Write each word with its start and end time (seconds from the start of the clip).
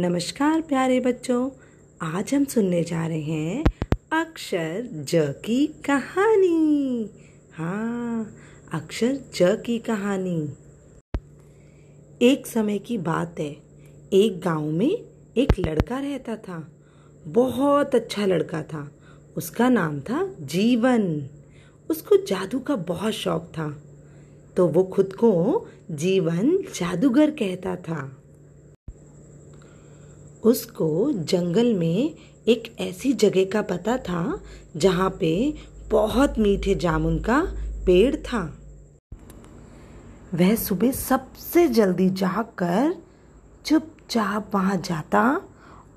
नमस्कार 0.00 0.60
प्यारे 0.60 1.00
बच्चों, 1.00 1.50
आज 2.02 2.34
हम 2.34 2.44
सुनने 2.44 2.82
जा 2.82 3.06
रहे 3.06 3.22
हैं 3.22 3.64
अक्षर 4.12 4.88
ज 4.92 5.10
की 5.14 5.66
कहानी। 5.66 7.10
हाँ 7.54 8.36
अक्षर 8.72 9.12
ज 9.14 9.38
की 9.42 9.78
कहानी। 9.78 10.52
एक 12.22 12.46
समय 12.46 12.78
की 12.78 12.98
बात 12.98 13.40
है, 13.40 13.56
एक 14.12 14.40
गाँव 14.40 14.70
में 14.70 15.04
एक 15.36 15.58
लड़का 15.58 15.98
रहता 15.98 16.36
था। 16.36 16.72
बहुत 17.26 17.94
अच्छा 17.94 18.26
लड़का 18.26 18.62
था। 18.62 18.94
उसका 19.36 19.68
नाम 19.68 20.00
था 20.00 20.34
जीवन। 20.40 21.28
उसको 21.90 22.16
जादू 22.16 22.58
का 22.58 22.76
बहुत 22.76 23.12
शौक 23.12 23.42
था। 23.42 23.82
तो 24.56 24.66
वो 24.66 24.84
खुद 24.84 25.12
को 25.12 25.66
जीवन 25.90 26.56
जादूगर 26.56 27.30
कहता 27.30 27.76
था। 27.76 28.21
उसको 30.42 31.12
जंगल 31.12 31.74
में 31.74 32.14
एक 32.48 32.76
ऐसी 32.80 33.12
जगह 33.12 33.44
का 33.44 33.62
पता 33.62 33.96
था 33.96 34.40
जहाँ 34.76 35.10
पे 35.10 35.54
बहुत 35.90 36.38
मीठे 36.38 36.74
जामुन 36.74 37.18
का 37.18 37.42
पेड़ 37.86 38.16
था। 38.16 38.58
वह 40.34 40.54
सुबह 40.54 40.92
सबसे 40.92 41.68
जल्दी 41.68 42.10
जाकर 42.10 42.94
चुपचाप 43.66 44.54
वहाँ 44.54 44.76
जाता 44.76 45.40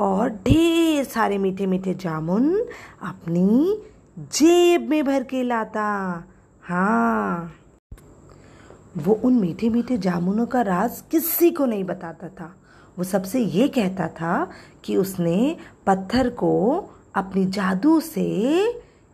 और 0.00 0.28
ढेर 0.28 1.04
सारे 1.04 1.38
मीठे 1.38 1.66
मीठे 1.66 1.94
जामुन 1.94 2.66
अपनी 3.02 3.82
जेब 4.18 4.88
में 4.88 5.04
भर 5.04 5.22
के 5.22 5.42
लाता। 5.42 5.84
हाँ। 6.62 7.54
वो 8.96 9.14
उन 9.14 9.34
मीठे 9.34 9.68
मीठे 9.68 9.98
जामुनों 9.98 10.46
का 10.46 10.62
राज 10.62 11.02
किसी 11.10 11.50
को 11.50 11.66
नहीं 11.66 11.84
बताता 11.84 12.28
था। 12.28 12.54
वो 12.98 13.04
सबसे 13.04 13.40
ये 13.40 13.68
कहता 13.68 14.08
था 14.08 14.50
कि 14.84 14.96
उसने 14.96 15.56
पत्थर 15.86 16.28
को 16.28 16.84
अपनी 17.14 17.44
जादू 17.44 18.00
से 18.00 18.26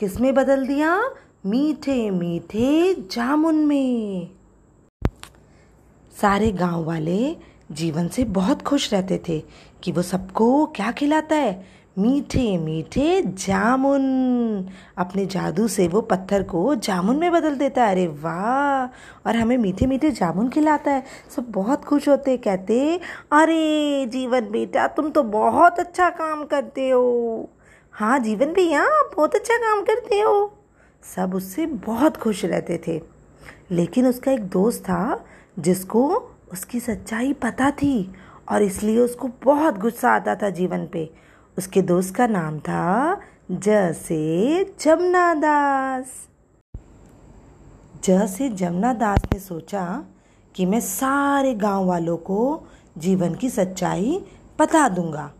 किसमें 0.00 0.34
बदल 0.34 0.66
दिया? 0.66 1.10
मीठे 1.46 2.10
मीठे 2.10 2.94
जामुन 2.94 3.54
में। 3.54 4.30
सारे 6.20 6.52
गाँव 6.52 6.84
वाले 6.84 7.36
जीवन 7.72 8.08
से 8.08 8.24
बहुत 8.24 8.62
खुश 8.62 8.94
रहते 8.94 9.20
थे 9.28 9.42
कि 9.82 9.92
वो 9.92 10.02
सबको 10.02 10.66
क्या 10.66 10.92
खिलाता 10.92 11.36
है? 11.36 11.66
मीठे 11.98 12.58
मीठे 12.58 13.22
जामुन। 13.22 14.00
अपने 14.98 15.26
जादू 15.26 15.68
से 15.68 15.88
वो 15.88 16.00
पत्थर 16.00 16.42
को 16.42 16.74
जामुन 16.74 17.16
में 17.16 17.32
बदल 17.32 17.54
देता 17.54 17.84
है। 17.84 17.90
अरे 17.90 18.06
वाह! 18.06 18.86
और 19.28 19.36
हमें 19.36 19.58
मीठे 19.58 19.86
मीठे 19.86 20.10
जामुन 20.10 20.48
खिलाता 20.48 20.90
है। 20.90 21.04
सब 21.36 21.50
बहुत 21.50 21.84
खुश 21.84 22.08
होते 22.08 22.36
कहते 22.36 23.00
अरे 23.32 24.06
जीवन 24.06 24.40
बेटा, 24.40 24.86
तुम 24.86 25.10
तो 25.10 25.22
बहुत 25.22 25.80
अच्छा 25.80 26.10
काम 26.10 26.44
करते 26.44 26.90
हो। 26.90 27.50
हाँ 27.92 28.18
जीवन 28.18 28.52
भैया 28.52 28.86
बहुत 29.16 29.34
अच्छा 29.34 29.56
काम 29.56 29.82
करते 29.82 30.20
हो। 30.20 30.52
सब 31.16 31.34
उससे 31.34 31.66
बहुत 31.66 32.16
खुश 32.16 32.44
रहते 32.44 32.80
थे। 32.86 33.02
लेकिन 33.70 34.06
उसका 34.06 34.32
एक 34.32 34.42
दोस्त 34.42 34.82
था, 34.82 35.24
जिसको 35.58 36.30
उसकी 36.52 36.80
सच्चाई 36.80 37.32
पता 37.32 37.70
थी, 37.70 38.12
और 38.48 38.62
इसलिए 38.62 38.98
उसको 38.98 39.28
बहुत 39.44 39.78
गुस्सा 39.78 40.10
आता 40.10 40.34
था 40.34 40.50
जीवन 40.50 40.86
पे। 40.86 41.27
उसके 41.58 41.82
दोस्त 41.82 42.14
का 42.14 42.26
नाम 42.26 42.58
था 42.58 43.20
ज 43.50 43.92
से 43.94 44.64
जमुना 44.80 45.34
दास 45.34 46.28
ज 48.04 48.10
से 48.10 48.48
जमुना 48.48 48.92
दास 48.92 49.18
ने 49.34 49.40
सोचा 49.40 50.04
कि 50.54 50.66
मैं 50.66 50.80
सारे 50.80 51.54
गाँव 51.54 51.84
वालों 51.84 52.16
को 52.16 52.64
जीवन 52.98 53.34
की 53.34 53.50
सच्चाई 53.50 54.24
बता 54.58 54.88
दूँगा 54.88 55.32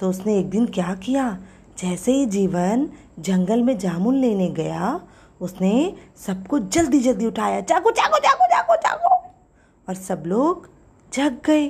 तो 0.00 0.10
उसने 0.10 0.38
एक 0.38 0.50
दिन 0.50 0.66
क्या 0.66 0.94
किया? 0.94 1.38
जैसे 1.78 2.12
ही 2.12 2.26
जीवन 2.26 2.88
जंगल 3.18 3.62
में 3.62 3.78
जामुन 3.78 4.14
लेने 4.14 4.48
गया, 4.50 5.00
उसने 5.40 5.96
सबको 6.16 6.58
जल्दी 6.58 7.00
जल्दी 7.00 7.26
उठाया 7.26 7.60
चाकू 7.60 7.90
चाकू 7.90 8.18
चाकू 8.18 8.46
चाकू 8.46 8.74
चाकू 8.76 9.28
और 9.88 9.94
सब 9.94 10.22
लोग 10.26 10.68
जग 11.12 11.38
गए 11.46 11.68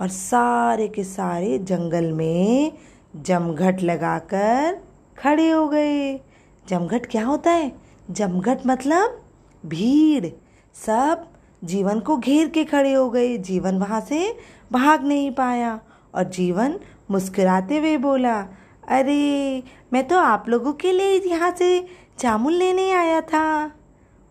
और 0.00 0.08
सारे 0.08 0.88
के 0.88 1.04
सारे 1.04 1.58
जंगल 1.58 2.12
में 2.12 2.72
जमघट 3.16 3.82
लगाकर 3.82 4.78
खड़े 5.18 5.50
हो 5.50 5.68
गए। 5.68 6.20
जमघट 6.68 7.06
क्या 7.06 7.24
होता 7.24 7.50
है? 7.50 7.72
जमघट 8.10 8.58
मतलब 8.66 9.22
भीड़। 9.66 10.26
सब 10.74 11.26
जीवन 11.64 12.00
को 12.00 12.16
घेर 12.16 12.48
के 12.48 12.64
खड़े 12.64 12.92
हो 12.92 13.10
गए। 13.10 13.38
जीवन 13.38 13.78
वहाँ 13.78 14.00
से 14.00 14.36
भाग 14.72 15.04
नहीं 15.04 15.30
पाया 15.30 15.80
और 16.14 16.24
जीवन 16.24 16.80
मुस्कुराते 17.10 17.78
हुए 17.78 17.96
बोला, 17.96 18.40
अरे, 18.88 19.62
मैं 19.92 20.08
तो 20.08 20.18
आप 20.18 20.44
लोगों 20.48 20.72
के 20.72 20.92
लिए 20.92 21.20
यहाँ 21.26 21.50
से 21.50 21.86
जामुन 22.20 22.52
लेने 22.52 22.90
आया 22.92 23.20
था। 23.20 23.72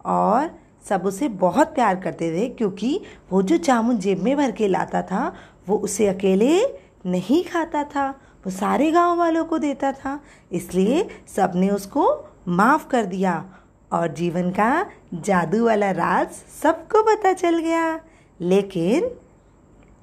और 0.06 0.60
सब 0.90 1.06
उसे 1.06 1.28
बहुत 1.28 1.68
प्यार 1.68 1.96
करते 1.96 2.32
थे 2.32 2.50
क्योंकि 2.50 3.02
वो 3.32 3.42
जो 3.42 3.58
जामुन 3.58 3.98
जेब 3.98 4.20
में 4.20 4.38
भर 4.38 4.52
के 4.52 4.68
लाता 4.68 5.02
था, 5.02 5.36
वो 5.68 5.78
उसे 5.78 6.08
अकेले 6.08 6.62
नहीं 7.06 7.44
खाता 7.44 7.84
था। 7.84 8.20
वो 8.46 8.52
सारे 8.52 8.92
गाँव 8.92 9.18
वालों 9.18 9.44
को 9.46 9.58
देता 9.58 9.92
था, 9.92 10.20
इसलिए 10.52 11.08
सबने 11.28 11.70
उसको 11.70 12.06
माफ़ 12.48 12.88
कर 12.88 13.06
दिया 13.06 13.44
और 13.92 14.08
जीवन 14.08 14.50
का 14.52 14.86
जादू 15.14 15.66
वाला 15.66 15.92
राज 15.92 16.32
सबको 16.64 17.04
पता 17.04 17.34
चल 17.34 17.60
गया। 17.60 18.00
लेकिन 18.40 19.10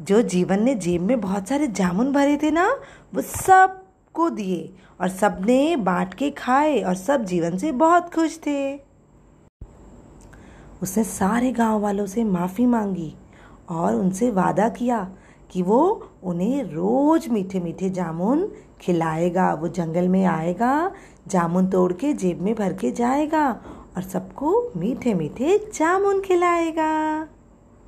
जो 0.00 0.22
जीवन 0.22 0.62
ने 0.62 0.74
जेब 0.74 1.02
में 1.02 1.20
बहुत 1.20 1.48
सारे 1.48 1.66
जामुन 1.66 2.12
भरे 2.12 2.36
थे 2.36 2.50
ना, 2.50 2.68
वो 3.14 3.22
सबको 3.22 4.30
दिए 4.30 4.72
और 5.00 5.08
सबने 5.08 5.76
बांट 5.76 6.14
के 6.14 6.30
खाए 6.30 6.80
और 6.80 6.94
सब 6.94 7.24
जीवन 7.24 7.58
से 7.58 7.72
बहुत 7.72 8.14
खुश 8.14 8.38
थे। 8.46 8.76
उसने 10.82 11.04
सारे 11.04 11.52
गाँव 11.52 11.80
वालों 11.80 12.06
से 12.06 12.24
माफ़ी 12.24 12.66
मांगी 12.66 13.14
और 13.68 13.94
उनसे 13.94 14.30
वादा 14.30 14.68
किया 14.68 15.08
कि 15.50 15.62
वो 15.62 16.08
उन्हें 16.22 16.62
रोज 16.62 17.28
मीठे 17.28 17.60
मीठे 17.60 17.90
जामुन 17.90 18.48
खिलाएगा। 18.80 19.52
वो 19.54 19.68
जंगल 19.68 20.08
में 20.08 20.24
आएगा, 20.24 20.90
जामुन 21.28 21.66
तोड़ 21.66 21.92
के 21.92 22.12
जेब 22.12 22.40
में 22.42 22.54
भर 22.54 22.72
के 22.72 22.90
जाएगा 22.90 23.50
और 23.96 24.02
सबको 24.02 24.72
मीठे 24.76 25.14
मीठे 25.14 25.58
जामुन 25.74 26.20
खिलाएगा। 26.20 27.28